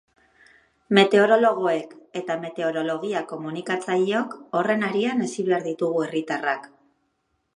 [0.97, 1.91] Meteorologoek
[2.21, 6.69] eta meteorologia-komunikatzaileok horren harian hezi behar ditugu herritarrak.